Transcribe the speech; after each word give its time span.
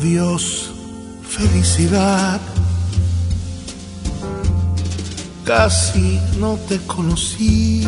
Adiós, 0.00 0.70
felicidad. 1.28 2.40
Casi 5.44 6.18
no 6.38 6.56
te 6.66 6.78
conocí. 6.86 7.86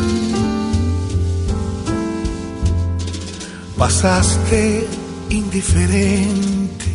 Pasaste 3.75 4.87
indiferente, 5.31 6.85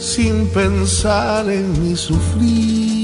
sin 0.00 0.48
pensar 0.48 1.48
en 1.48 1.66
mi 1.80 1.94
sufrir. 1.94 2.99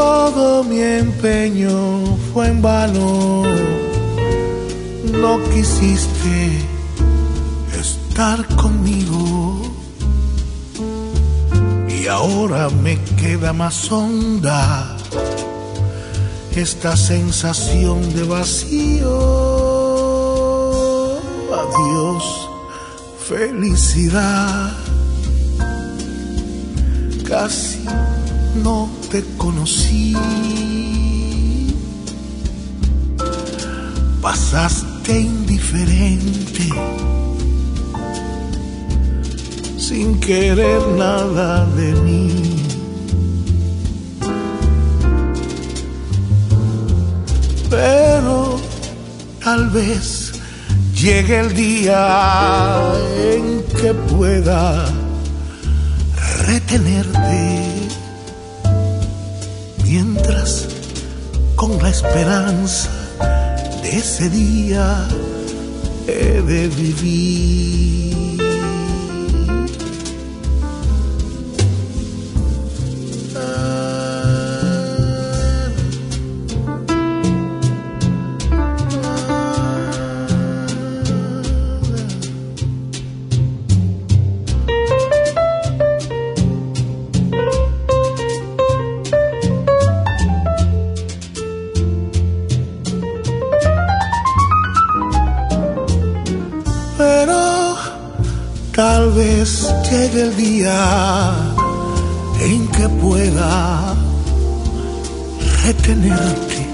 Todo 0.00 0.64
mi 0.64 0.80
empeño 0.80 2.16
fue 2.32 2.46
en 2.46 2.62
vano. 2.62 3.42
No 5.12 5.38
quisiste 5.50 6.58
estar 7.78 8.46
conmigo. 8.56 9.60
Y 11.86 12.06
ahora 12.06 12.70
me 12.70 12.98
queda 13.20 13.52
más 13.52 13.92
honda 13.92 14.96
esta 16.56 16.96
sensación 16.96 18.14
de 18.14 18.22
vacío. 18.24 19.18
Adiós, 21.62 22.48
felicidad. 23.28 24.72
Casi 27.28 27.84
no 28.64 28.99
te 29.10 29.24
conocí. 29.36 30.14
Pasaste 34.22 35.20
indiferente, 35.20 36.68
sin 39.76 40.20
querer 40.20 40.80
nada 40.96 41.66
de 41.78 41.92
mí. 42.02 42.30
Pero 47.68 48.60
tal 49.42 49.70
vez 49.70 50.32
llegue 50.94 51.40
el 51.40 51.54
día 51.54 52.92
en 53.32 53.64
que 53.80 53.92
pueda 53.94 54.86
retenerte 56.46 57.79
mientras 59.90 60.68
con 61.56 61.76
la 61.82 61.90
esperanza 61.90 62.88
de 63.82 63.96
ese 63.96 64.30
día 64.30 65.08
he 66.06 66.40
de 66.42 66.68
vivir. 66.68 68.19
En 102.40 102.68
que 102.68 102.88
pueda 103.00 103.94
retenerte. 105.64 106.66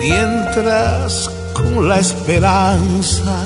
Mientras 0.00 1.30
con 1.52 1.88
la 1.88 1.98
esperanza 1.98 3.44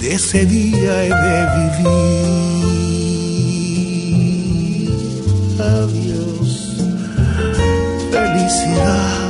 de 0.00 0.14
ese 0.14 0.44
día 0.44 1.04
he 1.04 1.08
de 1.08 1.46
vivir. 1.56 2.24
Adiós, 5.58 6.76
felicidad. 8.12 9.23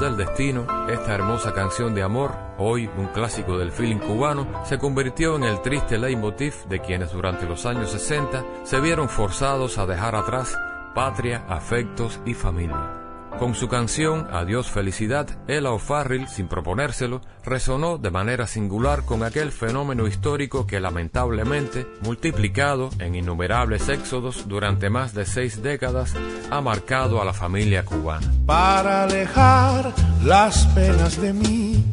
Del 0.00 0.16
destino, 0.16 0.66
esta 0.88 1.14
hermosa 1.14 1.52
canción 1.52 1.94
de 1.94 2.02
amor, 2.02 2.32
hoy 2.58 2.88
un 2.96 3.06
clásico 3.08 3.56
del 3.58 3.72
feeling 3.72 3.98
cubano, 3.98 4.46
se 4.64 4.78
convirtió 4.78 5.36
en 5.36 5.44
el 5.44 5.60
triste 5.62 5.98
leitmotiv 5.98 6.54
de 6.68 6.80
quienes 6.80 7.12
durante 7.12 7.46
los 7.46 7.64
años 7.66 7.90
60 7.90 8.44
se 8.64 8.80
vieron 8.80 9.08
forzados 9.08 9.78
a 9.78 9.86
dejar 9.86 10.14
atrás 10.14 10.56
patria, 10.94 11.44
afectos 11.48 12.20
y 12.24 12.34
familia. 12.34 12.95
Con 13.38 13.54
su 13.54 13.68
canción 13.68 14.26
Adiós 14.32 14.70
Felicidad, 14.70 15.28
Ella 15.46 15.70
O'Farrill, 15.70 16.26
sin 16.26 16.48
proponérselo, 16.48 17.20
resonó 17.44 17.98
de 17.98 18.10
manera 18.10 18.46
singular 18.46 19.04
con 19.04 19.22
aquel 19.22 19.52
fenómeno 19.52 20.06
histórico 20.06 20.66
que 20.66 20.80
lamentablemente, 20.80 21.86
multiplicado 22.02 22.88
en 22.98 23.14
innumerables 23.14 23.90
éxodos 23.90 24.48
durante 24.48 24.88
más 24.88 25.12
de 25.12 25.26
seis 25.26 25.62
décadas, 25.62 26.14
ha 26.50 26.62
marcado 26.62 27.20
a 27.20 27.26
la 27.26 27.34
familia 27.34 27.84
cubana. 27.84 28.32
Para 28.46 29.02
alejar 29.02 29.92
las 30.24 30.66
penas 30.68 31.20
de 31.20 31.34
mí, 31.34 31.84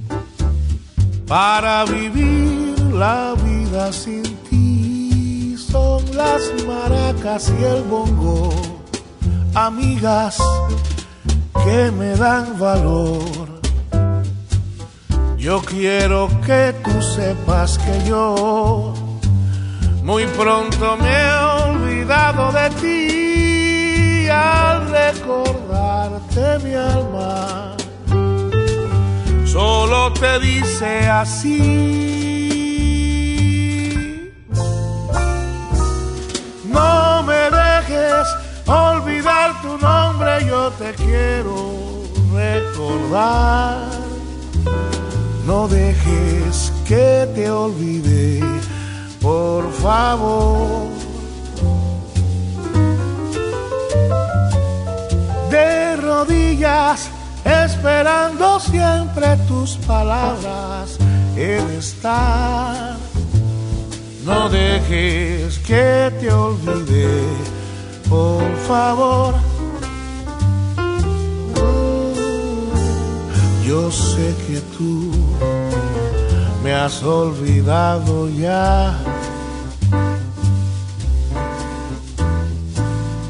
para 1.27 1.83
vivir 1.83 2.79
la 2.93 3.35
vida 3.43 3.91
sin 3.91 4.23
ti, 4.49 5.57
son 5.57 6.05
las 6.15 6.41
maracas 6.65 7.51
y 7.59 7.63
el 7.65 7.83
bongo, 7.83 8.49
amigas 9.53 10.41
que 11.63 11.91
me 11.91 12.15
dan 12.15 12.59
valor. 12.59 13.47
Yo 15.37 15.61
quiero 15.61 16.29
que 16.45 16.73
tú 16.83 17.01
sepas 17.01 17.77
que 17.77 18.09
yo 18.09 18.93
muy 20.03 20.25
pronto 20.27 20.97
me 20.97 21.09
he 21.09 21.33
olvidado 21.67 22.51
de 22.51 22.69
ti 22.81 24.29
al 24.29 24.89
recordarte 24.89 26.59
mi 26.63 26.73
alma. 26.73 27.75
Solo 29.45 30.11
te 30.13 30.39
dice 30.39 31.09
así. 31.09 31.93
No 36.65 37.23
me 37.23 37.49
dejes 37.59 38.42
olvidar 38.65 39.61
tu 39.61 39.77
nombre, 39.77 40.45
yo 40.45 40.71
te 40.71 40.93
quiero 40.93 41.73
recordar. 42.33 43.89
No 45.45 45.67
dejes 45.67 46.71
que 46.87 47.27
te 47.35 47.51
olvide, 47.51 48.41
por 49.21 49.71
favor. 49.73 50.87
De 55.49 55.97
rodillas, 55.97 57.09
esperando 57.43 58.59
siempre 58.59 59.35
tus 59.47 59.75
palabras, 59.85 60.97
he 61.35 61.61
de 61.61 61.77
estar. 61.77 62.95
No 64.25 64.47
dejes 64.47 65.59
que 65.59 66.09
te 66.21 66.31
olvide 66.31 67.52
favor. 68.67 69.35
Yo 73.65 73.91
sé 73.91 74.35
que 74.47 74.59
tú 74.77 75.11
me 76.63 76.73
has 76.73 77.03
olvidado 77.03 78.29
ya. 78.29 78.97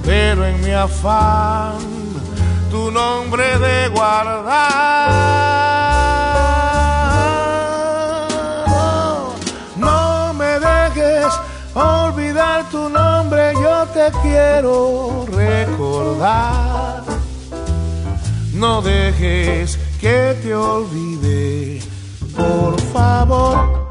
Pero 0.06 0.46
en 0.46 0.62
mi 0.62 0.72
afán 0.72 1.78
tu 2.70 2.92
nombre 2.92 3.58
de 3.60 3.90
guardar. 3.90 5.63
Te 14.12 14.20
quiero 14.22 15.26
recordar. 15.32 17.04
No 18.54 18.82
dejes 18.82 19.78
que 20.00 20.38
te 20.42 20.54
olvide, 20.54 21.82
por 22.36 22.80
favor. 22.92 23.83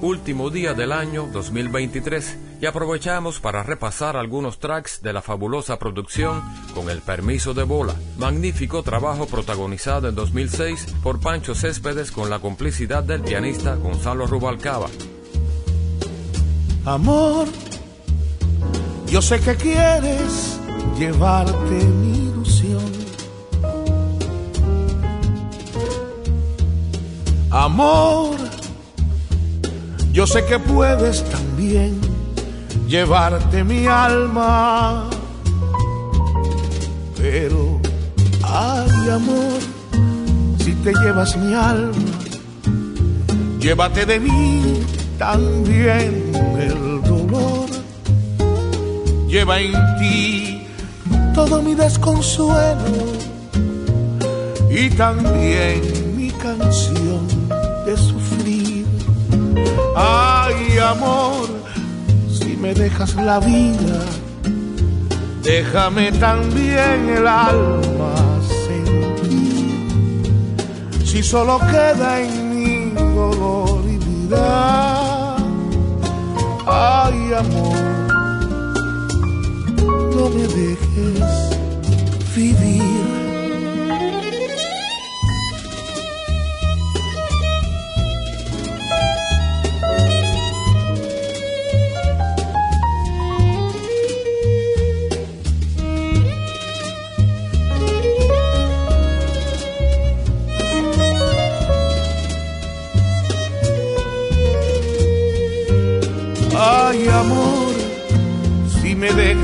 Último 0.00 0.50
día 0.50 0.74
del 0.74 0.92
año 0.92 1.28
2023 1.32 2.38
y 2.60 2.66
aprovechamos 2.66 3.40
para 3.40 3.62
repasar 3.62 4.16
algunos 4.16 4.58
tracks 4.58 5.00
de 5.02 5.12
la 5.12 5.22
fabulosa 5.22 5.78
producción 5.78 6.42
con 6.74 6.90
el 6.90 7.00
permiso 7.00 7.54
de 7.54 7.62
Bola. 7.62 7.94
Magnífico 8.18 8.82
trabajo 8.82 9.26
protagonizado 9.26 10.08
en 10.08 10.14
2006 10.14 10.94
por 11.02 11.20
Pancho 11.20 11.54
Céspedes 11.54 12.10
con 12.10 12.30
la 12.30 12.38
complicidad 12.38 13.02
del 13.02 13.22
pianista 13.22 13.74
Gonzalo 13.76 14.26
Rubalcaba. 14.26 14.88
Amor, 16.84 17.46
yo 19.06 19.22
sé 19.22 19.40
que 19.40 19.56
quieres 19.56 20.58
llevarte 20.98 21.84
mi 21.84 22.28
ilusión. 22.28 22.92
Amor, 27.50 28.36
yo 30.14 30.28
sé 30.28 30.44
que 30.44 30.60
puedes 30.60 31.24
también 31.24 32.00
llevarte 32.86 33.64
mi 33.64 33.88
alma. 33.88 35.10
Pero, 37.18 37.80
ay 38.44 39.10
amor, 39.10 39.58
si 40.58 40.72
te 40.84 40.92
llevas 40.92 41.36
mi 41.36 41.52
alma, 41.52 42.12
llévate 43.58 44.06
de 44.06 44.20
mí 44.20 44.86
también 45.18 46.30
el 46.60 47.02
dolor. 47.02 47.68
Lleva 49.26 49.58
en 49.58 49.72
ti 49.98 50.64
todo 51.34 51.60
mi 51.60 51.74
desconsuelo 51.74 52.94
y 54.70 54.90
también 54.90 55.82
mi 56.16 56.30
canción 56.30 57.26
de 57.84 57.96
sufrir. 57.96 58.23
Ay 59.96 60.78
amor, 60.78 61.48
si 62.28 62.56
me 62.56 62.74
dejas 62.74 63.14
la 63.14 63.38
vida, 63.38 64.04
déjame 65.42 66.10
también 66.12 67.08
el 67.16 67.26
alma 67.26 68.14
sentir. 68.66 69.88
Si 71.04 71.22
solo 71.22 71.60
queda 71.60 72.20
en 72.20 72.50
mí 72.50 72.90
dolor 73.14 73.84
y 73.86 73.98
vida, 73.98 75.36
ay 76.66 77.32
amor, 77.34 77.78
no 80.16 80.28
me 80.30 80.46
dejes 80.48 81.43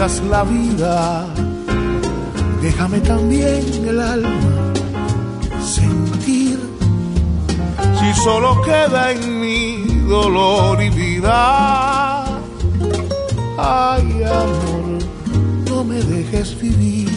dejas 0.00 0.22
la 0.30 0.44
vida, 0.44 1.26
déjame 2.62 3.00
también 3.00 3.62
el 3.86 4.00
alma 4.00 4.72
sentir. 5.62 6.58
Si 7.98 8.14
solo 8.22 8.62
queda 8.62 9.12
en 9.12 9.40
mí 9.42 9.84
dolor 10.08 10.82
y 10.82 10.88
vida, 10.88 12.24
ay 13.58 14.24
amor, 14.24 14.86
no 15.68 15.84
me 15.84 15.96
dejes 15.96 16.58
vivir. 16.58 17.10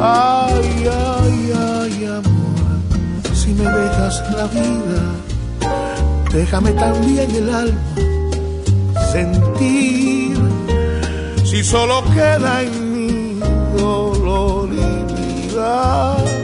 Ay, 0.00 0.86
ay, 0.86 1.52
ay 1.80 2.04
amor, 2.04 3.34
si 3.34 3.52
me 3.52 3.64
dejas 3.64 4.22
la 4.36 4.46
vida, 4.46 5.02
déjame 6.32 6.70
también 6.70 7.28
el 7.34 7.52
alma 7.52 7.94
sentir 9.12 10.13
si 11.54 11.62
solo 11.62 12.02
queda 12.12 12.62
en 12.62 12.92
mí 12.92 13.40
dolor 13.78 14.68
y 14.72 15.46
vida. 15.46 16.43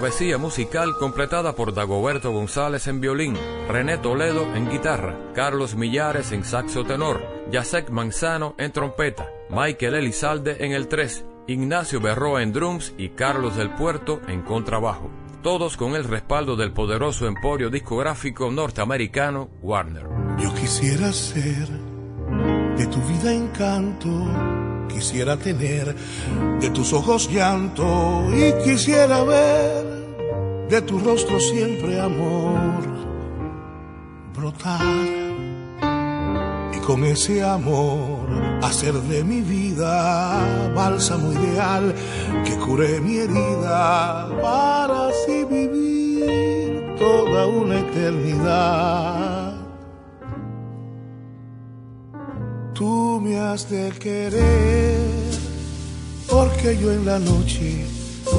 Travesía 0.00 0.38
musical 0.38 0.96
completada 0.98 1.54
por 1.54 1.74
Dagoberto 1.74 2.32
González 2.32 2.86
en 2.86 3.02
violín, 3.02 3.36
René 3.68 3.98
Toledo 3.98 4.46
en 4.54 4.70
guitarra, 4.70 5.14
Carlos 5.34 5.74
Millares 5.74 6.32
en 6.32 6.42
saxo 6.42 6.84
tenor, 6.84 7.20
Jacek 7.52 7.90
Manzano 7.90 8.54
en 8.56 8.72
trompeta, 8.72 9.28
Michael 9.50 9.96
Elizalde 9.96 10.56
en 10.64 10.72
el 10.72 10.88
3, 10.88 11.26
Ignacio 11.48 12.00
Berroa 12.00 12.42
en 12.42 12.50
drums 12.50 12.94
y 12.96 13.10
Carlos 13.10 13.58
del 13.58 13.74
Puerto 13.74 14.22
en 14.26 14.40
contrabajo. 14.40 15.10
Todos 15.42 15.76
con 15.76 15.94
el 15.94 16.04
respaldo 16.04 16.56
del 16.56 16.72
poderoso 16.72 17.26
emporio 17.26 17.68
discográfico 17.68 18.50
norteamericano 18.50 19.50
Warner. 19.60 20.06
Yo 20.38 20.54
quisiera 20.54 21.12
ser 21.12 21.68
de 22.78 22.86
tu 22.86 23.02
vida 23.02 23.34
encanto, 23.34 24.08
quisiera 24.92 25.36
tener 25.36 25.94
de 26.60 26.70
tus 26.70 26.92
ojos 26.92 27.30
llanto 27.30 28.24
y 28.34 28.52
quisiera 28.64 29.22
ver 29.22 29.84
de 30.68 30.82
tu 30.82 30.98
rostro 30.98 31.40
siempre 31.40 32.00
amor 32.00 32.80
brotar 34.34 35.30
con 36.90 37.04
ese 37.04 37.44
amor 37.44 38.26
hacer 38.62 38.94
de 38.94 39.22
mi 39.22 39.42
vida 39.42 40.72
bálsamo 40.74 41.32
ideal 41.32 41.94
que 42.44 42.56
cure 42.56 43.00
mi 43.00 43.18
herida 43.18 44.28
para 44.42 45.08
así 45.08 45.44
vivir 45.44 46.96
toda 46.98 47.46
una 47.46 47.78
eternidad. 47.78 49.49
Tú 52.80 53.20
me 53.20 53.38
has 53.38 53.68
de 53.68 53.90
querer 53.90 54.96
porque 56.26 56.78
yo 56.80 56.90
en 56.90 57.04
la 57.04 57.18
noche 57.18 57.84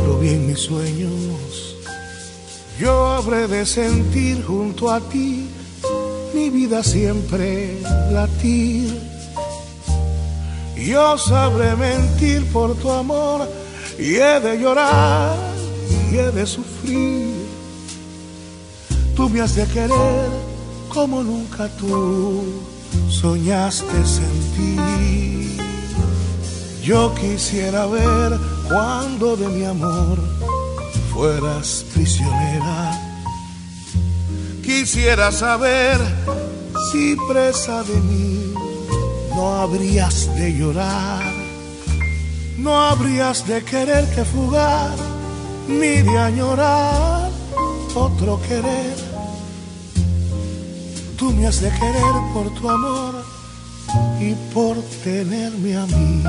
lo 0.04 0.20
en 0.24 0.48
mis 0.48 0.58
sueños. 0.58 1.76
Yo 2.80 3.06
habré 3.06 3.48
de 3.48 3.68
sentir 3.68 4.44
junto 4.44 4.90
a 4.90 5.00
ti 5.00 5.48
mi 6.34 6.50
vida 6.50 6.82
siempre 6.84 7.78
latir. 8.12 9.00
Yo 10.76 11.20
sabré 11.20 11.76
mentir 11.76 12.44
por 12.52 12.74
tu 12.74 12.90
amor 12.90 13.48
y 14.00 14.16
he 14.16 14.40
de 14.40 14.58
llorar 14.58 15.38
y 16.12 16.18
he 16.18 16.32
de 16.32 16.48
sufrir. 16.48 17.36
Tú 19.16 19.30
me 19.30 19.42
has 19.42 19.54
de 19.54 19.68
querer 19.68 20.30
como 20.90 21.22
nunca 21.22 21.70
tú 21.78 22.71
soñaste 23.22 24.06
sentir. 24.06 25.62
Yo 26.84 27.14
quisiera 27.16 27.86
ver 27.86 28.40
cuando 28.68 29.36
de 29.38 29.48
mi 29.48 29.64
amor 29.64 30.18
fueras 31.14 31.86
prisionera 31.94 33.12
Quisiera 34.72 35.32
saber 35.32 36.00
si 36.92 37.16
presa 37.28 37.84
de 37.84 37.96
mí 38.00 38.54
no 39.36 39.56
habrías 39.56 40.34
de 40.36 40.54
llorar, 40.54 41.24
no 42.58 42.80
habrías 42.80 43.46
de 43.48 43.64
querer 43.64 44.10
que 44.16 44.24
fugar, 44.24 44.96
ni 45.68 46.02
de 46.02 46.18
añorar 46.18 47.30
otro 47.96 48.40
querer. 48.48 49.11
Tú 51.22 51.32
me 51.34 51.46
has 51.46 51.62
de 51.62 51.70
querer 51.70 52.16
por 52.34 52.52
tu 52.56 52.68
amor 52.68 53.24
y 54.20 54.34
por 54.52 54.76
tenerme 55.04 55.76
a 55.78 55.86
mí. 55.86 56.24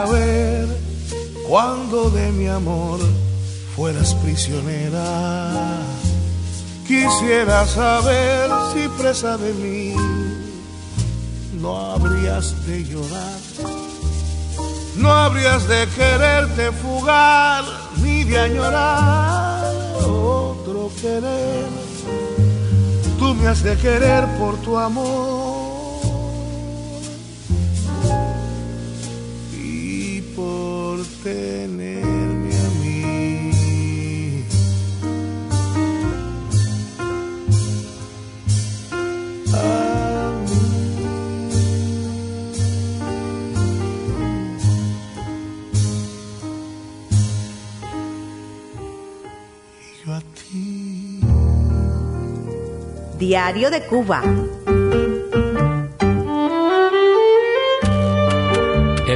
Quisiera 0.00 0.04
ver 0.06 0.68
cuando 1.48 2.10
de 2.10 2.32
mi 2.32 2.46
amor 2.46 3.00
fueras 3.76 4.14
prisionera. 4.14 5.82
Quisiera 6.86 7.66
saber 7.66 8.50
si 8.72 8.88
presa 9.00 9.36
de 9.36 9.52
mí 9.54 9.94
no 11.60 11.76
habrías 11.76 12.66
de 12.66 12.84
llorar, 12.84 13.38
no 14.96 15.12
habrías 15.12 15.68
de 15.68 15.86
quererte 15.88 16.72
fugar 16.72 17.64
ni 18.02 18.24
de 18.24 18.38
añorar 18.38 19.64
otro 19.96 20.90
querer. 21.00 21.68
Tú 23.18 23.34
me 23.34 23.48
has 23.48 23.62
de 23.62 23.76
querer 23.76 24.26
por 24.38 24.56
tu 24.62 24.76
amor 24.78 25.59
tenerme 31.22 32.56
a 32.56 32.70
mí. 32.80 32.90
A 50.06 50.20
ti. 50.34 51.20
Diario 53.18 53.70
de 53.70 53.86
Cuba. 53.86 54.22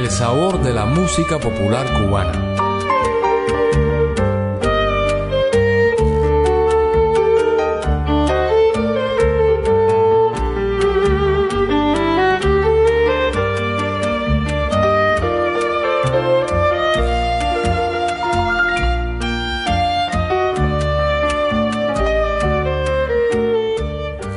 El 0.05 0.11
sabor 0.11 0.61
de 0.61 0.71
la 0.71 0.85
música 0.85 1.39
popular 1.39 1.83
cubana. 1.93 2.31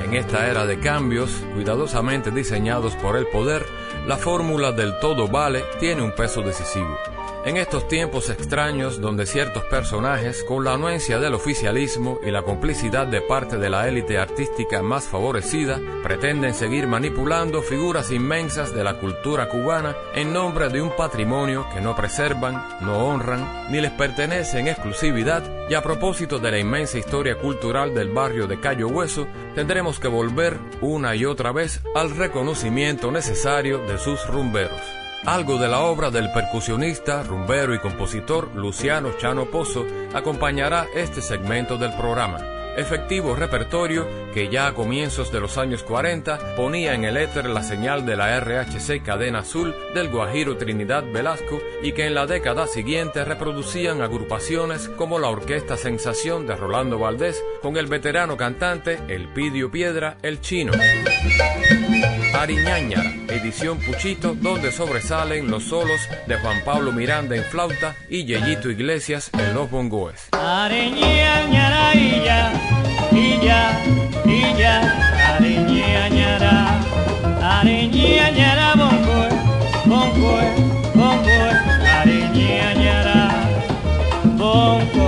En 0.02 0.14
esta 0.14 0.48
era 0.48 0.64
de 0.64 0.80
cambios, 0.80 1.30
cuidadosamente 1.52 2.30
diseñados 2.30 2.96
por 2.96 3.18
el 3.18 3.26
poder, 3.26 3.66
la 4.08 4.16
fórmula 4.16 4.72
del 4.72 4.98
todo 4.98 5.28
vale 5.28 5.66
tiene 5.78 6.00
un 6.00 6.12
peso 6.12 6.40
decisivo. 6.40 6.96
En 7.44 7.56
estos 7.56 7.86
tiempos 7.86 8.30
extraños 8.30 9.00
donde 9.00 9.24
ciertos 9.24 9.64
personajes, 9.64 10.42
con 10.42 10.64
la 10.64 10.74
anuencia 10.74 11.18
del 11.18 11.34
oficialismo 11.34 12.18
y 12.26 12.30
la 12.30 12.42
complicidad 12.42 13.06
de 13.06 13.20
parte 13.20 13.58
de 13.58 13.70
la 13.70 13.88
élite 13.88 14.18
artística 14.18 14.82
más 14.82 15.06
favorecida, 15.06 15.80
pretenden 16.02 16.52
seguir 16.52 16.88
manipulando 16.88 17.62
figuras 17.62 18.10
inmensas 18.10 18.74
de 18.74 18.82
la 18.82 18.98
cultura 18.98 19.48
cubana 19.48 19.96
en 20.14 20.32
nombre 20.32 20.68
de 20.68 20.82
un 20.82 20.90
patrimonio 20.90 21.66
que 21.72 21.80
no 21.80 21.94
preservan, 21.94 22.62
no 22.80 23.06
honran, 23.06 23.70
ni 23.70 23.80
les 23.80 23.92
pertenece 23.92 24.58
en 24.58 24.68
exclusividad, 24.68 25.42
y 25.70 25.74
a 25.74 25.82
propósito 25.82 26.38
de 26.38 26.50
la 26.50 26.58
inmensa 26.58 26.98
historia 26.98 27.36
cultural 27.38 27.94
del 27.94 28.10
barrio 28.10 28.46
de 28.46 28.58
Cayo 28.58 28.88
Hueso, 28.88 29.28
tendremos 29.54 30.00
que 30.00 30.08
volver 30.08 30.58
una 30.80 31.14
y 31.14 31.24
otra 31.24 31.52
vez 31.52 31.82
al 31.94 32.10
reconocimiento 32.16 33.12
necesario 33.12 33.78
de 33.78 33.98
sus 33.98 34.26
rumberos 34.26 34.77
algo 35.34 35.58
de 35.58 35.68
la 35.68 35.80
obra 35.80 36.10
del 36.10 36.32
percusionista, 36.32 37.22
rumbero 37.22 37.74
y 37.74 37.78
compositor 37.78 38.54
Luciano 38.54 39.12
Chano 39.18 39.44
Pozo 39.44 39.84
acompañará 40.14 40.86
este 40.94 41.20
segmento 41.20 41.76
del 41.76 41.92
programa. 41.92 42.38
efectivo 42.78 43.34
repertorio 43.34 44.06
que 44.32 44.48
ya 44.48 44.68
a 44.68 44.74
comienzos 44.74 45.32
de 45.32 45.40
los 45.40 45.58
años 45.58 45.82
40 45.82 46.54
ponía 46.54 46.94
en 46.94 47.04
el 47.04 47.16
éter 47.16 47.50
la 47.50 47.62
señal 47.62 48.06
de 48.06 48.16
la 48.16 48.38
RHC 48.38 49.02
Cadena 49.02 49.40
Azul 49.40 49.74
del 49.94 50.08
Guajiro 50.08 50.56
Trinidad 50.56 51.04
Velasco 51.12 51.60
y 51.82 51.92
que 51.92 52.06
en 52.06 52.14
la 52.14 52.26
década 52.26 52.66
siguiente 52.66 53.24
reproducían 53.24 54.00
agrupaciones 54.00 54.88
como 54.90 55.18
la 55.18 55.28
Orquesta 55.28 55.76
Sensación 55.76 56.46
de 56.46 56.54
Rolando 56.54 56.98
Valdés 57.00 57.42
con 57.60 57.76
el 57.76 57.86
veterano 57.86 58.36
cantante 58.36 58.98
El 59.08 59.28
Pidio 59.28 59.70
Piedra 59.70 60.16
El 60.22 60.40
Chino. 60.40 60.72
Ariñañara, 62.34 63.12
edición 63.28 63.78
Puchito, 63.78 64.34
donde 64.34 64.70
sobresalen 64.70 65.50
los 65.50 65.64
solos 65.64 66.00
de 66.26 66.36
Juan 66.38 66.62
Pablo 66.64 66.92
Miranda 66.92 67.36
en 67.36 67.44
flauta 67.44 67.96
y 68.08 68.24
Yeyito 68.24 68.70
Iglesias 68.70 69.30
en 69.32 69.54
los 69.54 69.70
bongoes. 69.70 70.28
Ariñañara, 70.32 71.94
illa, 71.94 72.52
illa, 73.12 73.80
illa, 74.24 75.36
ariñañara, 75.36 76.80
ariñañara, 77.60 78.74
bongoe, 78.76 79.28
bongoe, 79.86 80.48
bongoe, 80.94 81.50
ariñañara, 82.00 83.30
boncoro, 84.36 85.07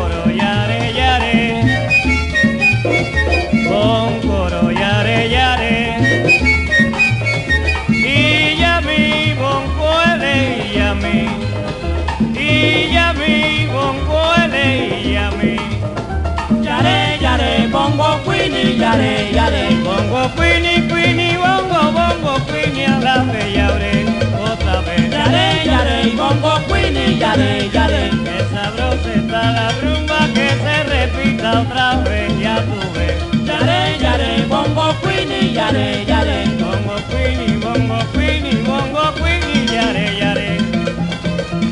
yare, 18.91 19.31
yare, 19.33 19.75
bongo, 19.85 20.29
queenie, 20.35 20.89
queenie, 20.89 21.37
bongo, 21.37 21.93
bongo, 21.93 22.45
queenie, 22.47 22.87
a 22.87 22.99
la 22.99 23.19
bella 23.25 23.69
abre, 23.69 24.05
otra 24.35 24.81
vez. 24.81 25.11
Yare, 25.13 25.65
yare, 25.65 26.17
bongo, 26.17 26.53
queenie, 26.67 27.19
yare, 27.19 27.71
yare. 27.73 28.11
Que 28.25 28.37
sabrosa 28.53 29.15
está 29.15 29.43
la 29.53 29.69
rumba 29.81 30.19
que 30.35 30.49
se 30.63 30.77
repita 30.93 31.61
otra 31.61 31.97
vez, 32.09 32.33
ya 32.41 32.57
tú 32.67 32.81
ves. 32.95 33.15
Yare, 33.47 33.99
yare, 34.01 34.47
bongo, 34.49 34.95
queenie, 35.03 35.53
yare, 35.53 36.05
yare. 36.05 36.47
Bongo, 36.59 36.97
queenie, 37.11 37.57
bongo, 37.65 37.99
queenie, 38.13 38.63
bongo, 38.67 39.15
queenie, 39.21 39.67
yare, 39.73 40.07
yare. 40.19 40.49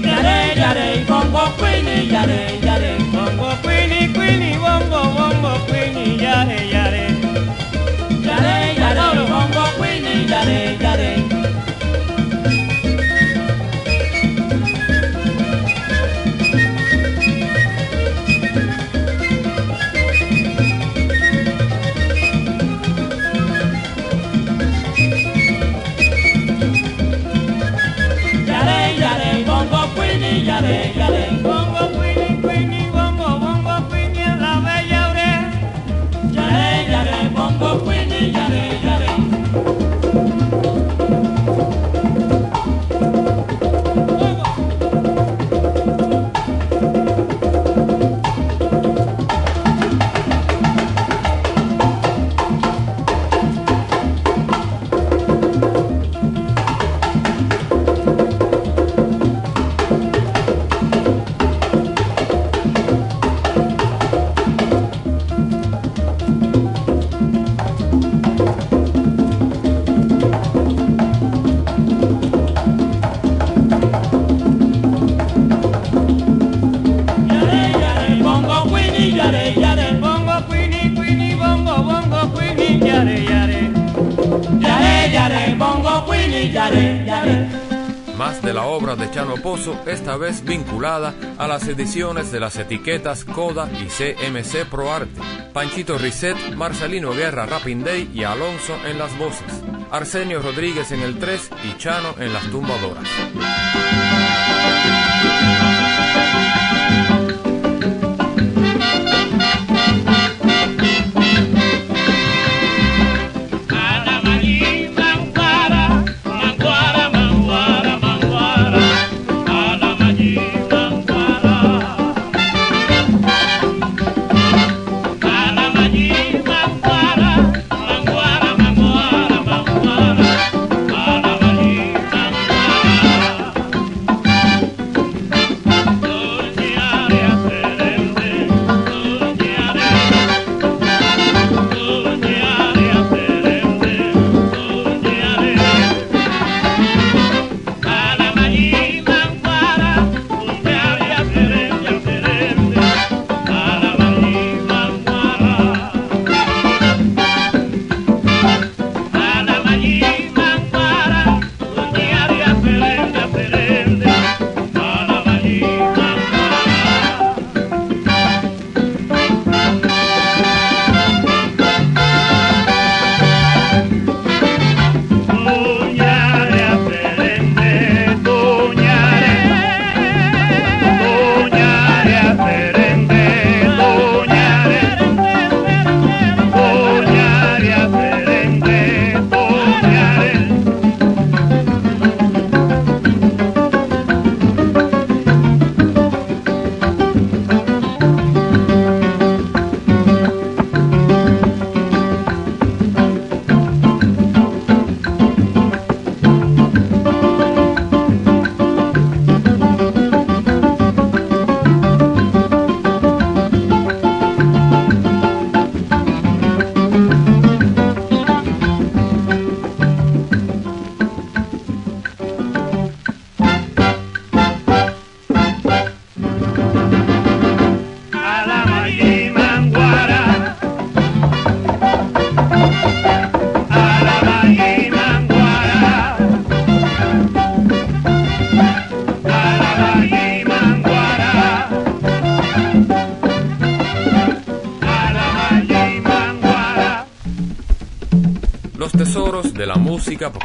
Yare, 0.02 0.54
yare, 0.56 1.04
bongo, 1.08 1.44
queenie, 1.58 2.06
yare, 2.06 2.58
yare. 2.62 2.96
Bongo, 3.12 3.48
queenie, 3.62 3.77
yare, 10.46 10.78
esta 90.08 90.16
vez 90.16 90.42
vinculada 90.42 91.12
a 91.36 91.46
las 91.46 91.68
ediciones 91.68 92.32
de 92.32 92.40
las 92.40 92.56
etiquetas 92.56 93.26
Coda 93.26 93.68
y 93.70 93.88
CMC 93.88 94.64
Pro 94.64 94.90
Arte. 94.90 95.20
Panchito 95.52 95.98
Risset, 95.98 96.54
Marcelino 96.54 97.12
Guerra 97.12 97.44
Rapping 97.44 97.84
Day 97.84 98.10
y 98.14 98.24
Alonso 98.24 98.74
en 98.86 98.98
las 98.98 99.18
voces. 99.18 99.62
Arsenio 99.90 100.40
Rodríguez 100.40 100.92
en 100.92 101.02
el 101.02 101.18
3 101.18 101.50
y 101.64 101.76
Chano 101.76 102.14
en 102.18 102.32
las 102.32 102.50
tumbadoras. 102.50 103.06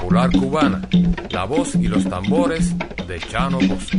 Popular 0.03 0.29
cubana, 0.31 0.81
la 1.29 1.45
voz 1.45 1.75
y 1.75 1.87
los 1.87 2.03
tambores 2.03 2.75
de 3.07 3.19
Chano 3.19 3.57
Bosco. 3.59 3.97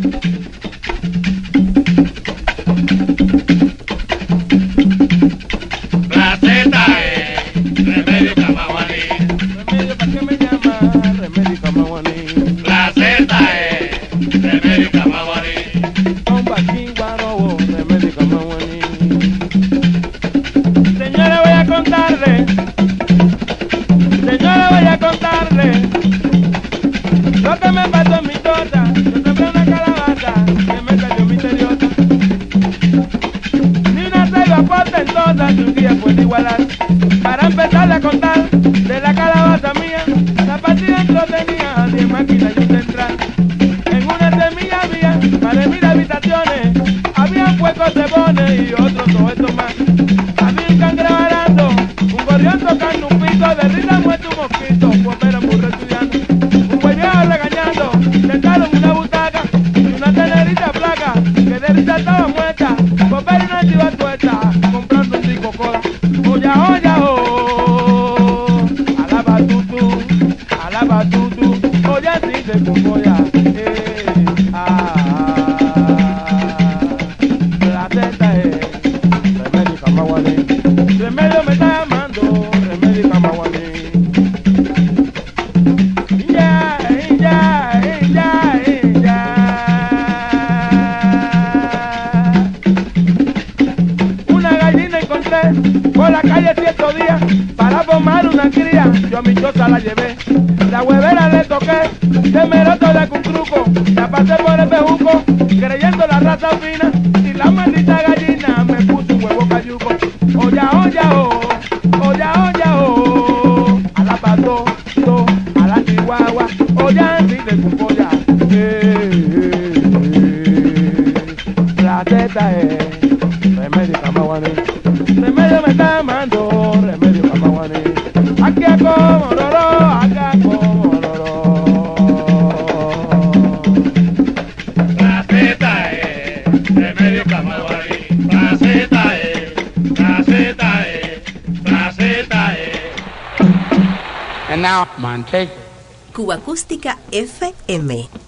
Cuba 146.15 146.37
Acústica 146.37 146.97
FM. 147.11 148.24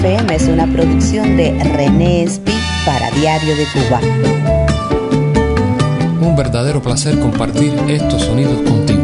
FM 0.00 0.34
es 0.34 0.48
una 0.48 0.66
producción 0.66 1.36
de 1.36 1.62
René 1.62 2.22
Espi 2.22 2.54
para 2.86 3.10
Diario 3.10 3.54
de 3.54 3.66
Cuba. 3.66 4.00
Un 6.26 6.34
verdadero 6.34 6.80
placer 6.80 7.20
compartir 7.20 7.74
estos 7.86 8.22
sonidos 8.22 8.62
contigo. 8.62 9.02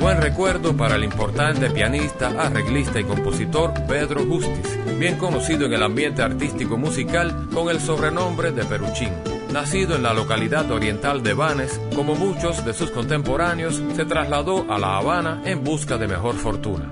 Buen 0.00 0.20
recuerdo 0.20 0.76
para 0.76 0.96
el 0.96 1.04
importante 1.04 1.70
pianista, 1.70 2.32
arreglista 2.36 2.98
y 2.98 3.04
compositor 3.04 3.74
Pedro 3.86 4.26
Justis, 4.26 4.76
bien 4.98 5.18
conocido 5.18 5.66
en 5.66 5.74
el 5.74 5.84
ambiente 5.84 6.20
artístico 6.20 6.76
musical 6.76 7.46
con 7.54 7.70
el 7.70 7.78
sobrenombre 7.78 8.50
de 8.50 8.64
Peruchín. 8.64 9.33
Nacido 9.54 9.94
en 9.94 10.02
la 10.02 10.12
localidad 10.12 10.68
oriental 10.72 11.22
de 11.22 11.32
Banes, 11.32 11.80
como 11.94 12.16
muchos 12.16 12.64
de 12.64 12.74
sus 12.74 12.90
contemporáneos, 12.90 13.80
se 13.94 14.04
trasladó 14.04 14.66
a 14.68 14.80
La 14.80 14.96
Habana 14.96 15.42
en 15.44 15.62
busca 15.62 15.96
de 15.96 16.08
mejor 16.08 16.34
fortuna. 16.34 16.90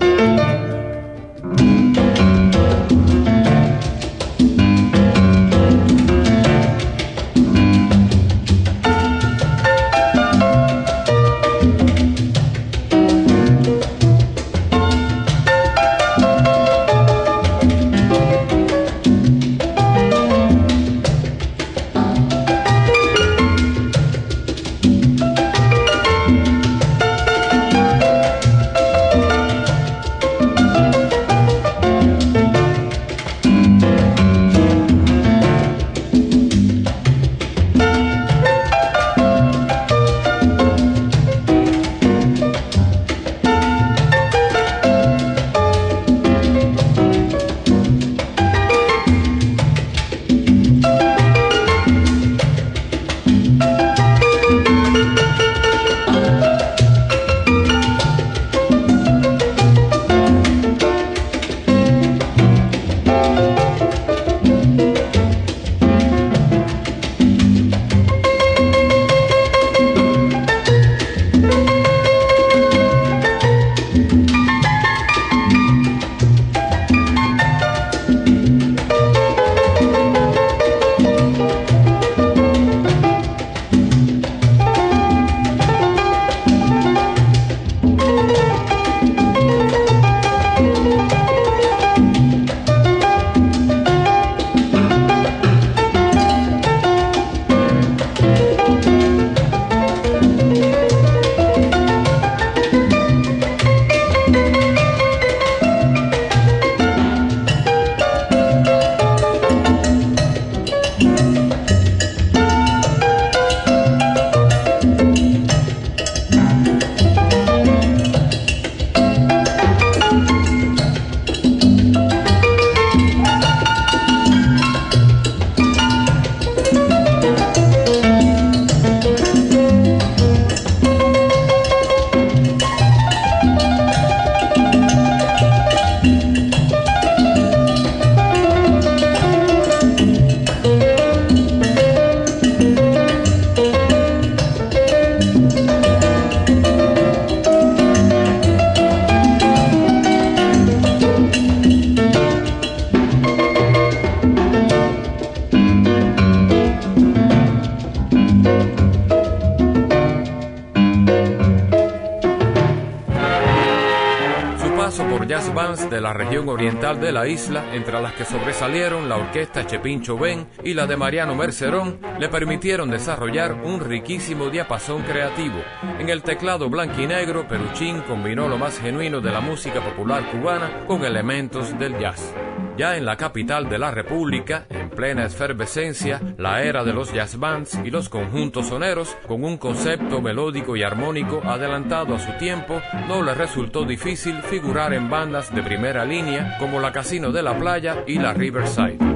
La 167.23 167.29
isla, 167.29 167.73
entre 167.73 168.03
las 168.03 168.15
que 168.15 168.25
sobresalieron 168.25 169.09
la 169.09 169.17
orquesta 169.17 169.65
Chepincho 169.65 170.19
Ben 170.19 170.49
y 170.65 170.75
la 170.75 170.89
de 170.89 170.97
Mariano 170.97 171.37
Mercerón, 171.37 172.01
le 172.19 172.29
permitieron 172.29 172.91
desarrollar 172.91 173.53
un 173.63 173.79
riquísimo 173.79 174.51
diapasón 174.51 175.03
creativo. 175.03 175.63
En 176.01 176.09
el 176.09 176.25
teclado 176.25 176.69
blanquinegro, 176.69 177.47
Peruchín 177.47 178.01
combinó 178.09 178.49
lo 178.49 178.59
más 178.59 178.81
genuino 178.81 179.21
de 179.21 179.31
la 179.31 179.41
música 179.41 179.81
popular 179.81 180.29
cubana 180.33 180.85
con 180.89 181.05
elementos 181.05 181.79
del 181.79 181.97
jazz. 181.97 182.35
Ya 182.77 182.97
en 182.97 183.05
la 183.05 183.17
capital 183.17 183.69
de 183.69 183.79
la 183.79 183.93
República, 183.93 184.67
en 184.69 184.82
plena 184.93 185.25
efervescencia, 185.25 186.21
la 186.39 186.63
era 186.63 186.85
de 186.85 186.93
los 186.93 187.13
jazz 187.13 187.39
bands 187.39 187.79
y 187.85 187.91
los 187.91 188.09
conjuntos 188.09 188.69
soneros, 188.69 189.17
con 189.27 189.45
un 189.45 189.57
concepto 189.57 190.21
melódico 190.21 190.77
y 190.77 190.83
armónico 190.83 191.43
adelantado 191.45 192.15
a 192.15 192.19
su 192.19 192.33
tiempo, 192.39 192.81
no 193.09 193.23
le 193.23 193.35
resultó 193.35 193.85
difícil 193.85 194.43
figurar 194.43 194.93
en 194.95 195.11
bandas 195.11 195.55
de 195.55 195.63
primera 195.63 196.05
línea 196.05 196.57
como 196.59 196.81
la 196.81 196.93
Casino 196.93 197.33
de 197.33 197.43
la 197.43 197.59
Playa 197.59 198.05
y 198.07 198.19
la 198.19 198.33
Riverside. 198.33 199.12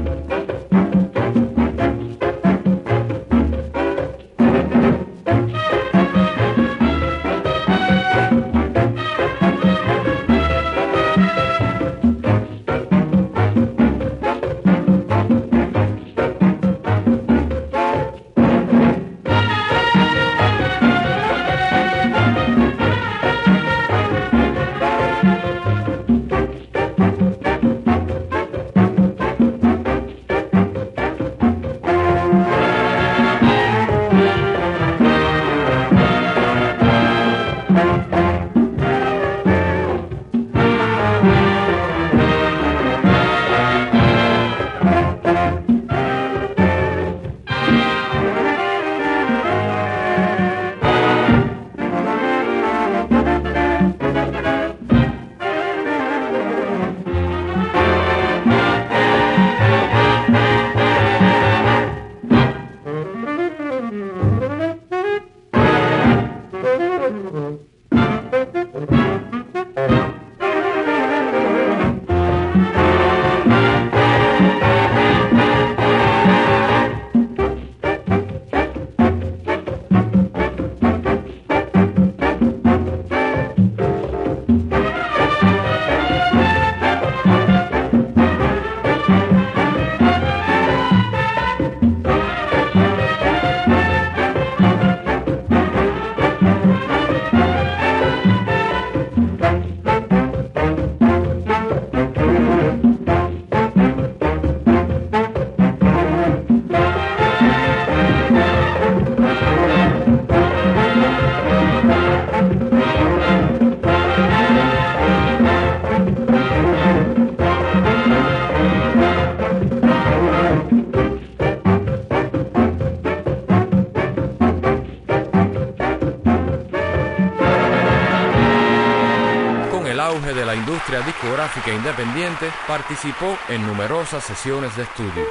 Independiente, 131.75 132.51
participó 132.67 133.37
en 133.49 133.67
numerosas 133.67 134.25
sesiones 134.25 134.77
de 134.77 134.83
estudio. 134.83 135.25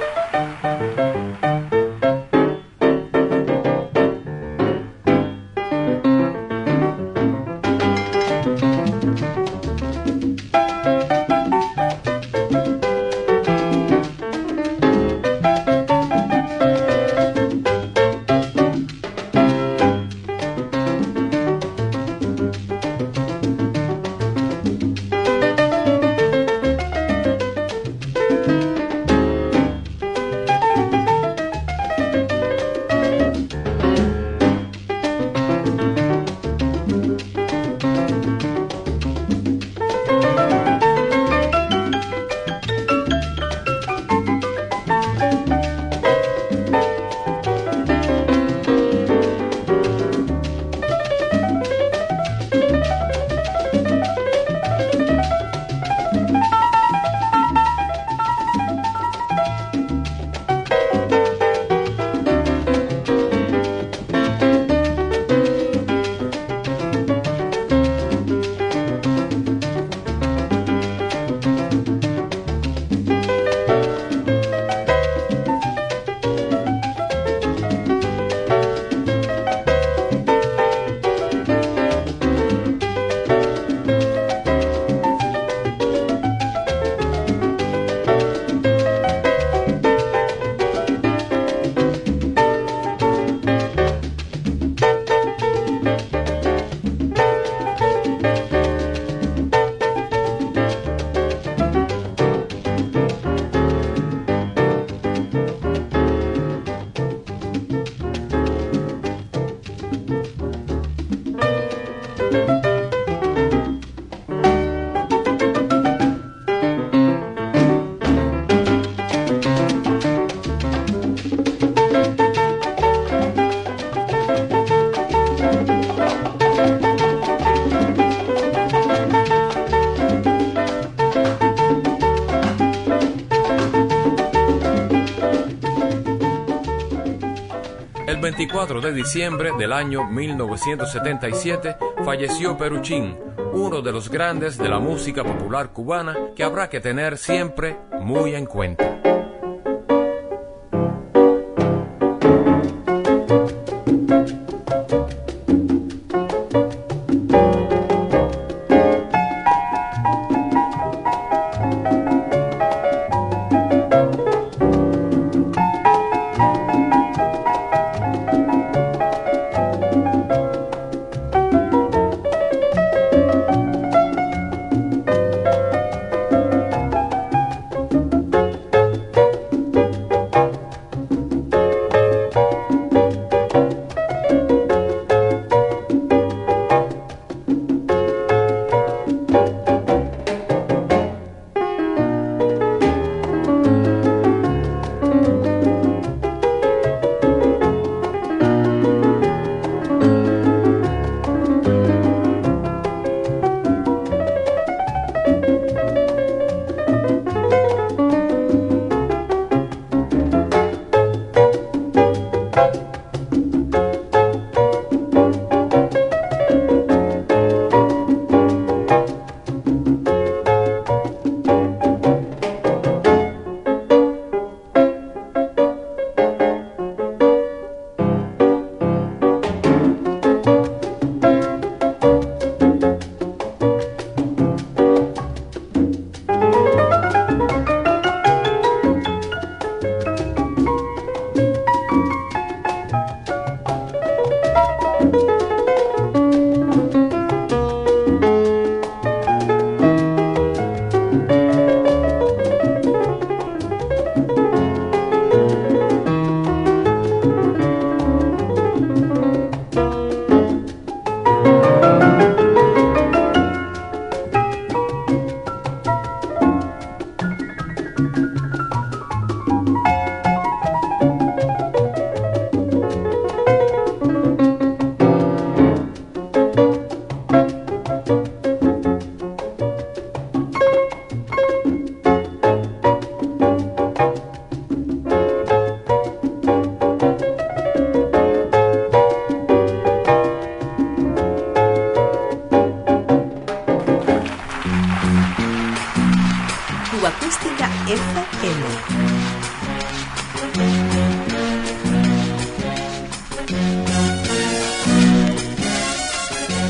24 138.36 138.82
de 138.82 138.92
diciembre 138.92 139.52
del 139.58 139.72
año 139.72 140.04
1977 140.04 141.78
falleció 142.04 142.58
Peruchín, 142.58 143.16
uno 143.54 143.80
de 143.80 143.92
los 143.92 144.10
grandes 144.10 144.58
de 144.58 144.68
la 144.68 144.78
música 144.78 145.24
popular 145.24 145.70
cubana 145.70 146.14
que 146.36 146.44
habrá 146.44 146.68
que 146.68 146.80
tener 146.80 147.16
siempre 147.16 147.78
muy 147.98 148.34
en 148.34 148.44
cuenta. 148.44 148.95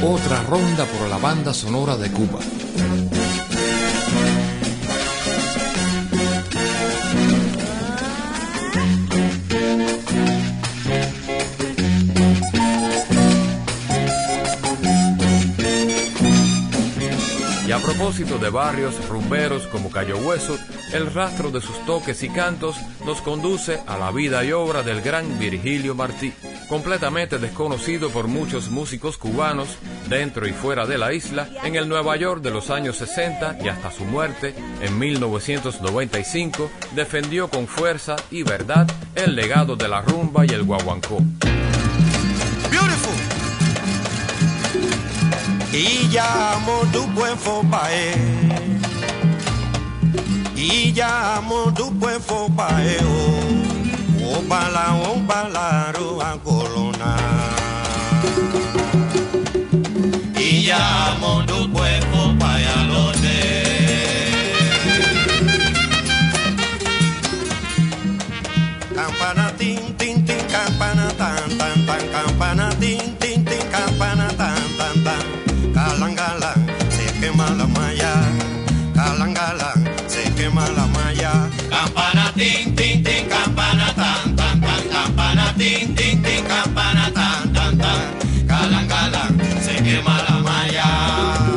Otra 0.09 0.41
ronda 0.45 0.85
por 0.85 1.09
la 1.09 1.19
banda 1.19 1.53
sonora 1.53 1.97
de 1.97 2.09
Cuba. 2.13 2.39
a 17.77 17.79
propósito 17.81 18.39
de 18.39 18.49
barrios 18.49 19.07
rumberos 19.07 19.67
como 19.67 19.91
Cayo 19.91 20.17
Hueso, 20.17 20.57
el 20.95 21.13
rastro 21.13 21.51
de 21.51 21.61
sus 21.61 21.85
toques 21.85 22.23
y 22.23 22.31
cantos 22.31 22.77
nos 23.05 23.21
conduce 23.21 23.81
a 23.87 23.99
la 23.99 24.11
vida 24.13 24.43
y 24.45 24.53
obra 24.53 24.83
del 24.83 25.03
gran 25.03 25.39
Virgilio 25.39 25.95
Martí, 25.95 26.33
completamente 26.71 27.39
desconocido 27.39 28.09
por 28.09 28.29
muchos 28.29 28.71
músicos 28.71 29.19
cubanos 29.19 29.77
dentro 30.09 30.47
y 30.47 30.53
fuera 30.53 30.87
de 30.87 30.99
la 30.99 31.13
isla, 31.13 31.49
en 31.65 31.77
el 31.77 31.89
Nueva 31.89 32.17
York 32.17 32.43
de 32.43 32.51
los 32.51 32.71
años 32.71 32.97
60 32.97 33.59
y 33.63 33.69
hasta 33.69 33.91
su 33.91 34.05
muerte 34.05 34.55
en 34.81 34.99
1995, 34.99 36.71
defendió 36.93 37.49
con 37.49 37.67
fuerza 37.67 38.17
y 38.31 38.43
verdad 38.43 38.87
el 39.15 39.35
legado 39.37 39.77
de 39.77 39.89
la 39.89 40.01
rumba 40.01 40.45
y 40.47 40.51
el 40.51 40.65
guaguancó. 40.65 41.19
y 45.77 46.09
llamo 46.09 46.81
tu 46.91 47.07
buen 47.09 47.37
fopae 47.37 48.15
y 50.55 50.93
llamo 50.93 51.73
tu 51.75 51.91
buen 51.91 52.21
fopae 52.21 52.97
o 54.25 54.43
bala 54.49 54.97
o 55.07 55.21
balaro 55.27 56.23
a 56.23 56.39
colona 56.43 57.17
y 60.67 60.69
llamo 60.69 61.45
tu 61.47 61.69
buen 61.69 62.03
fopae 62.11 62.67
a 62.67 62.83
los 62.91 63.17
campana 68.95 69.53
tin 69.59 69.97
tin 69.97 70.25
tin 70.25 70.43
campana 70.51 71.09
tan 71.19 71.59
tan 71.59 71.87
tan 71.87 72.09
campana 72.09 72.71
tin 72.81 73.17
tin 73.21 73.45
tin 73.45 73.62
campana 73.71 74.29
tan 74.37 74.62
tan 74.79 75.05
tan 75.05 75.25
Calangalan, 75.75 76.67
se 76.91 77.05
quema 77.21 77.51
la 77.51 77.67
malla. 77.67 78.12
Calangalan, 78.95 79.85
se 80.09 80.23
quema 80.37 80.67
la 80.77 80.87
malla. 80.87 81.51
Campana 81.71 82.33
tin, 82.35 82.76
quema 89.87 90.16
la 90.28 90.37
malla. 90.47 90.89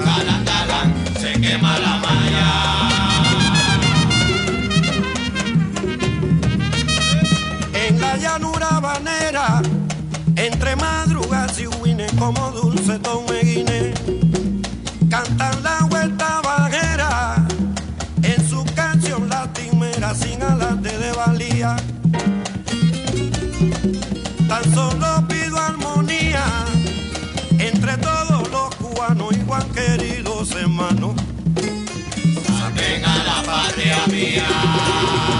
Calangalan, 0.06 0.88
se 1.20 1.32
quema 1.42 1.74
la 1.80 1.94
malla. 2.04 2.50
En 7.74 8.00
la 8.00 8.18
llanura 8.18 8.80
banera, 8.80 9.62
entre 10.36 10.76
madrugas 10.76 11.60
y 11.60 11.66
huines 11.68 12.12
como 12.20 12.52
dulce 12.52 13.00
tomeguine 13.00 13.94
cantan 15.10 15.64
la 15.64 15.88
vuelta 15.90 16.42
bajera 16.44 17.48
en 18.22 18.40
su 18.48 18.64
canción 18.76 19.28
latimera 19.28 20.14
sin 20.14 20.44
alante 20.44 20.96
de 20.98 21.12
valía. 21.14 21.76
Tan 24.48 24.64
solo 24.76 25.29
patria 33.60 34.08
mía. 34.08 35.39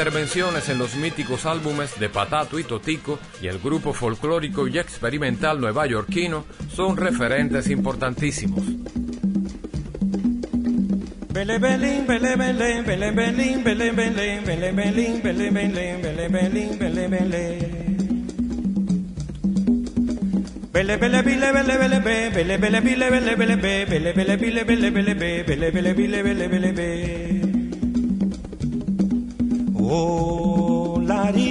Intervenciones 0.00 0.66
en 0.70 0.78
los 0.78 0.94
míticos 0.94 1.44
álbumes 1.44 2.00
de 2.00 2.08
Patato 2.08 2.58
y 2.58 2.64
Totico 2.64 3.18
y 3.42 3.48
el 3.48 3.58
grupo 3.58 3.92
folclórico 3.92 4.66
y 4.66 4.78
experimental 4.78 5.60
nuevayorquino 5.60 6.46
son 6.74 6.96
referentes 6.96 7.68
importantísimos. 7.68 8.64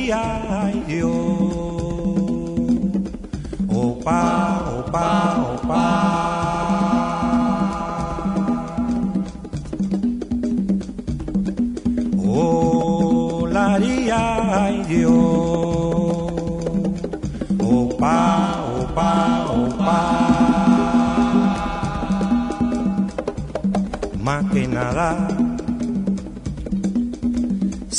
yo 0.10 1.14
opa 3.70 4.22
opa 4.78 5.10
opa. 5.53 5.86
O 12.18 13.47
la 13.51 13.78
opa 17.60 18.18
opa 18.82 19.12
opa. 19.62 19.99
Más 24.24 24.43
que 24.51 24.68
nada 24.68 25.29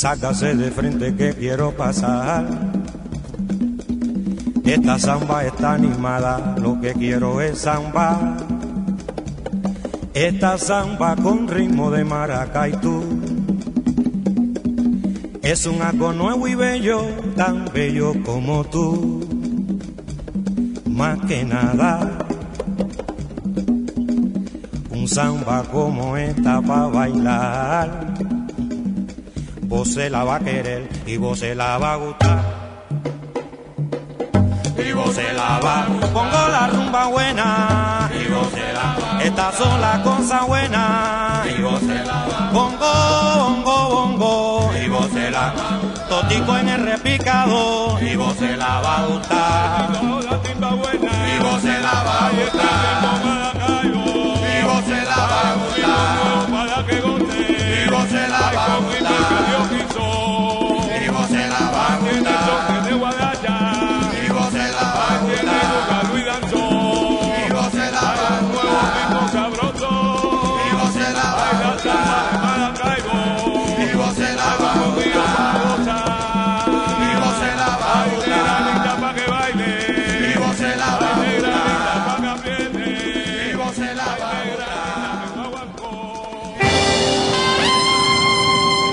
Sácase 0.01 0.55
de 0.55 0.71
frente 0.71 1.13
que 1.13 1.31
quiero 1.31 1.77
pasar. 1.77 2.43
Esta 4.65 4.97
samba 4.97 5.45
está 5.45 5.73
animada, 5.73 6.55
lo 6.59 6.81
que 6.81 6.93
quiero 6.93 7.39
es 7.39 7.59
samba. 7.59 8.35
Esta 10.15 10.57
samba 10.57 11.15
con 11.15 11.47
ritmo 11.47 11.91
de 11.91 12.03
tú 12.81 13.03
es 15.43 15.67
un 15.67 15.79
algo 15.83 16.13
nuevo 16.13 16.47
y 16.47 16.55
bello, 16.55 17.05
tan 17.35 17.65
bello 17.71 18.15
como 18.23 18.63
tú. 18.63 19.23
Más 20.89 21.19
que 21.27 21.43
nada, 21.43 22.25
un 24.89 25.07
samba 25.07 25.61
como 25.71 26.17
esta 26.17 26.59
para 26.59 26.87
bailar. 26.87 28.30
Vos 29.71 29.87
se 29.87 30.09
la 30.09 30.25
va 30.25 30.35
a 30.35 30.39
querer 30.41 30.89
y 31.05 31.15
vos 31.15 31.39
se 31.39 31.55
la 31.55 31.77
va 31.77 31.93
a 31.93 31.95
gustar. 31.95 32.41
Y 34.77 34.91
vos 34.91 35.15
se 35.15 35.31
la 35.31 35.59
va, 35.63 35.85
pongo 36.11 36.47
la 36.49 36.67
rumba 36.67 37.07
buena. 37.07 38.11
Y 38.13 38.29
vos 38.29 38.49
se 38.51 38.73
la 38.73 38.97
va, 38.99 39.23
estas 39.23 39.55
son 39.55 39.79
las 39.79 39.99
cosas 39.99 40.45
buenas. 40.45 41.47
Y 41.57 41.61
vos 41.61 41.79
se 41.79 42.03
la 42.03 42.25
va, 42.25 42.49
bongo, 42.51 43.63
bongo, 43.63 43.89
bongo. 43.95 44.71
Y 44.83 44.89
vos 44.89 45.07
se 45.13 45.31
la 45.31 45.53
va, 45.53 45.79
totico 46.09 46.57
en 46.57 46.67
el 46.67 46.85
repicado. 46.87 47.97
Y 48.01 48.17
vos 48.17 48.35
se 48.35 48.57
la 48.57 48.81
va 48.81 48.97
a 48.97 49.05
gustar. 49.05 49.89
Y 50.03 51.43
vos 51.43 51.61
se 51.61 51.79
la 51.79 51.93
va 52.03 52.27
a 52.27 52.31
gustar. 52.31 53.40
La 56.83 57.01
gustar. 57.01 57.39
Y 57.39 57.89
vos 57.89 58.07
se 58.07 58.27
la 58.27 58.39
va 58.39 58.65
a 58.65 58.79
gustar. 58.79 60.01
Y 61.03 61.09
vos 61.09 61.27
se 61.27 61.47
la 61.47 61.59
va 61.71 61.93
a 61.93 61.97
gustar. 61.97 63.20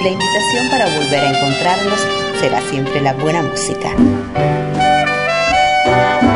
La 0.09 0.12
invitación 0.12 0.70
para 0.70 0.86
volver 0.86 1.20
a 1.20 1.36
encontrarnos 1.36 2.00
será 2.40 2.62
siempre 2.62 2.98
la 3.02 3.12
buena 3.12 3.42
música. 3.42 3.90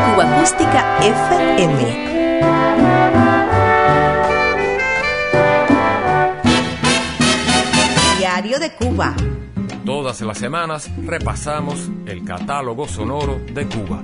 Cuba 0.05 0.37
Acústica 0.37 0.99
FM. 0.99 1.81
Diario 8.19 8.59
de 8.59 8.75
Cuba. 8.75 9.15
Todas 9.83 10.21
las 10.21 10.37
semanas 10.37 10.91
repasamos 11.03 11.89
el 12.05 12.23
catálogo 12.23 12.87
sonoro 12.87 13.41
de 13.55 13.65
Cuba. 13.65 14.03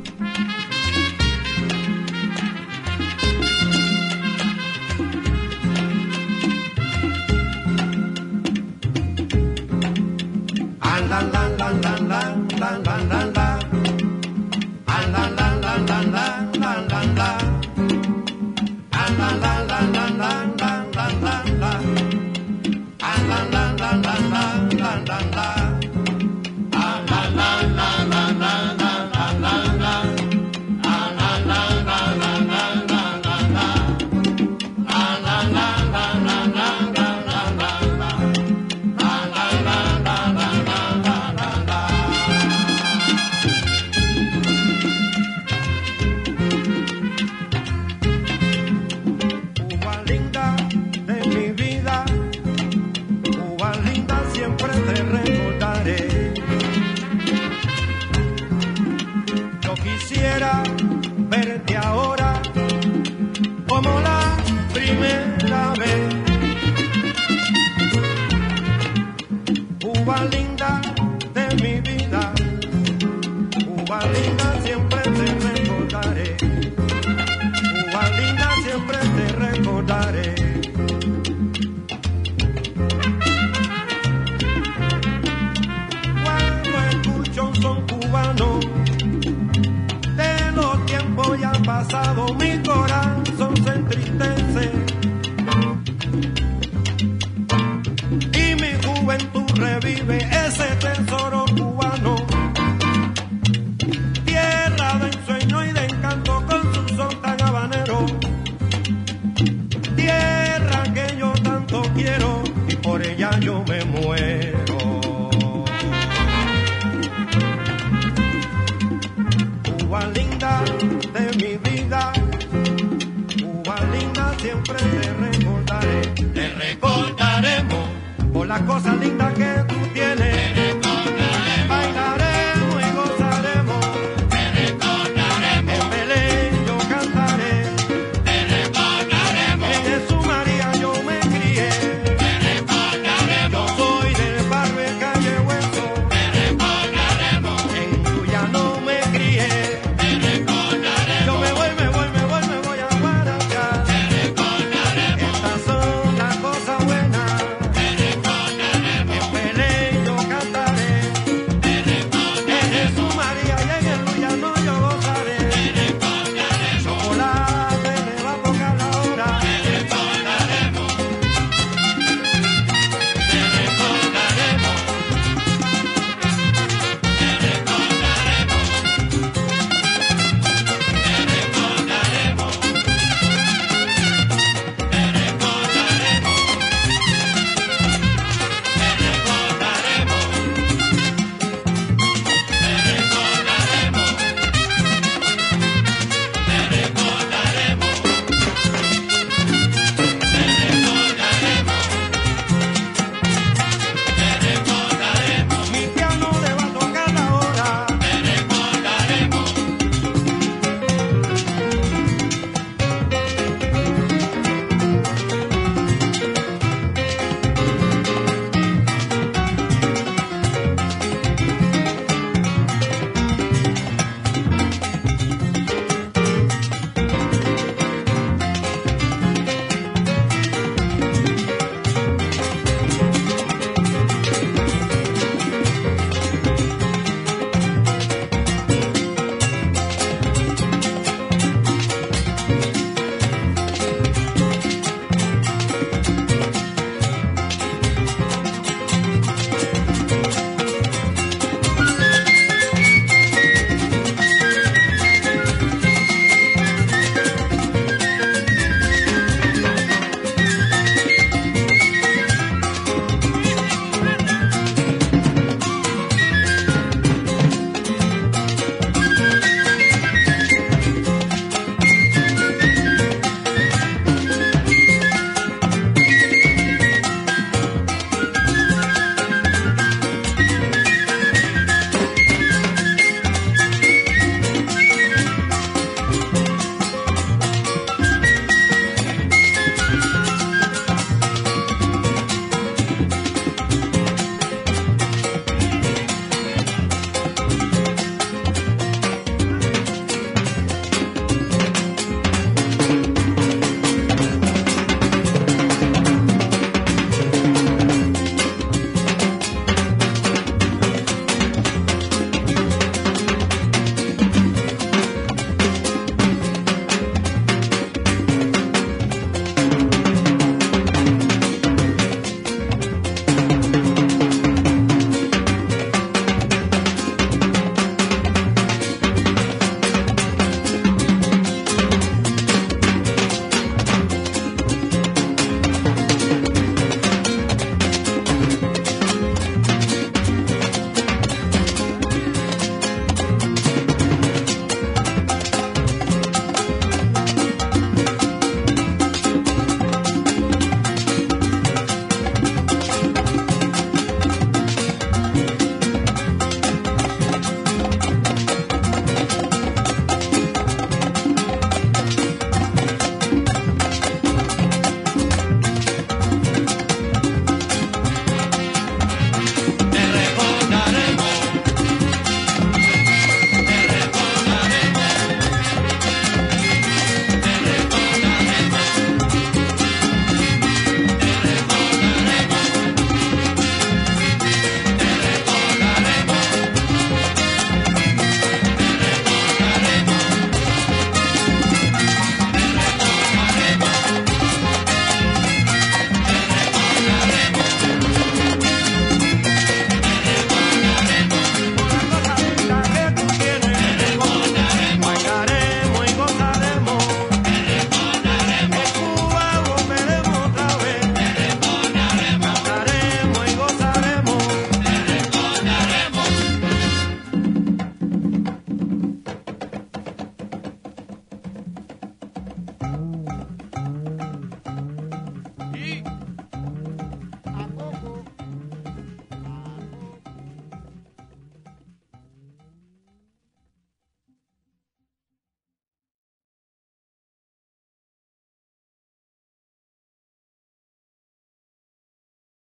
Juventud 99.09 99.57
revive 99.57 100.38